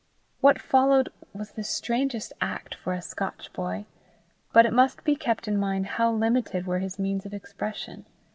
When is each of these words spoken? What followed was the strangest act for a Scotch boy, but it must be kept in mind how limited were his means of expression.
What 0.39 0.59
followed 0.59 1.09
was 1.31 1.51
the 1.51 1.63
strangest 1.63 2.33
act 2.41 2.73
for 2.73 2.93
a 2.93 3.03
Scotch 3.03 3.53
boy, 3.53 3.85
but 4.51 4.65
it 4.65 4.73
must 4.73 5.03
be 5.03 5.15
kept 5.15 5.47
in 5.47 5.59
mind 5.59 5.85
how 5.85 6.11
limited 6.11 6.65
were 6.65 6.79
his 6.79 6.97
means 6.97 7.23
of 7.23 7.35
expression. 7.35 8.05